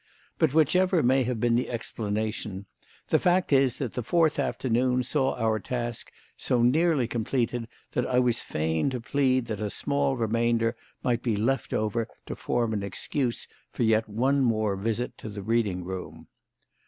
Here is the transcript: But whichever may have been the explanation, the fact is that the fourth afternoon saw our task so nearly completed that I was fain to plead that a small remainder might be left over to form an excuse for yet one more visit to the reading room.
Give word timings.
But 0.39 0.55
whichever 0.55 1.03
may 1.03 1.21
have 1.25 1.39
been 1.39 1.53
the 1.55 1.69
explanation, 1.69 2.65
the 3.09 3.19
fact 3.19 3.53
is 3.53 3.77
that 3.77 3.93
the 3.93 4.01
fourth 4.01 4.39
afternoon 4.39 5.03
saw 5.03 5.35
our 5.35 5.59
task 5.59 6.11
so 6.35 6.63
nearly 6.63 7.07
completed 7.07 7.67
that 7.91 8.07
I 8.07 8.17
was 8.17 8.41
fain 8.41 8.89
to 8.89 8.99
plead 8.99 9.45
that 9.45 9.61
a 9.61 9.69
small 9.69 10.15
remainder 10.17 10.75
might 11.03 11.21
be 11.21 11.35
left 11.35 11.71
over 11.71 12.07
to 12.25 12.35
form 12.35 12.73
an 12.73 12.81
excuse 12.81 13.47
for 13.69 13.83
yet 13.83 14.09
one 14.09 14.41
more 14.41 14.75
visit 14.75 15.19
to 15.19 15.29
the 15.29 15.43
reading 15.43 15.83
room. 15.83 16.25